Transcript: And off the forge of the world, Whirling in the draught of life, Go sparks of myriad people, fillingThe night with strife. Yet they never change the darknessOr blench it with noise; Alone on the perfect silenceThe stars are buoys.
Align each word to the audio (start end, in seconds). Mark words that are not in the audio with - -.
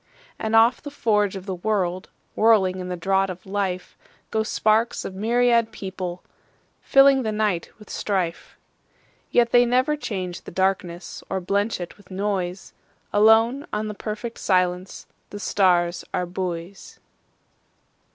And 0.39 0.55
off 0.55 0.81
the 0.81 0.89
forge 0.89 1.35
of 1.35 1.45
the 1.45 1.53
world, 1.53 2.09
Whirling 2.35 2.79
in 2.79 2.89
the 2.89 2.97
draught 2.97 3.29
of 3.29 3.45
life, 3.45 3.95
Go 4.31 4.41
sparks 4.41 5.05
of 5.05 5.13
myriad 5.13 5.71
people, 5.71 6.23
fillingThe 6.83 7.31
night 7.31 7.69
with 7.77 7.87
strife. 7.91 8.57
Yet 9.29 9.51
they 9.51 9.63
never 9.63 9.95
change 9.95 10.41
the 10.41 10.51
darknessOr 10.51 11.45
blench 11.45 11.79
it 11.79 11.97
with 11.97 12.09
noise; 12.09 12.73
Alone 13.13 13.67
on 13.71 13.87
the 13.89 13.93
perfect 13.93 14.39
silenceThe 14.39 15.39
stars 15.39 16.03
are 16.15 16.25
buoys. 16.25 16.99